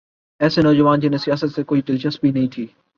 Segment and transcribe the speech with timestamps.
[0.39, 2.67] ایسے نوجوان جنہیں سیاست سے کوئی دلچسپی نہیں تھی۔